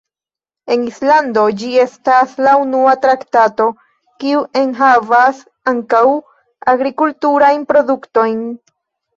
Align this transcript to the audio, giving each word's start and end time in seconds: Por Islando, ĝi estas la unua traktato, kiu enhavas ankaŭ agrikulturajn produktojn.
Por 0.69 0.79
Islando, 0.85 1.41
ĝi 1.63 1.67
estas 1.81 2.33
la 2.47 2.53
unua 2.61 2.95
traktato, 3.03 3.67
kiu 4.25 4.41
enhavas 4.63 5.45
ankaŭ 5.73 6.03
agrikulturajn 6.75 7.69
produktojn. 7.75 8.43